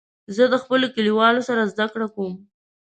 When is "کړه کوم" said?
1.93-2.33